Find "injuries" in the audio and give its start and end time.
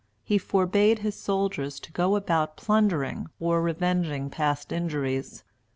4.71-5.43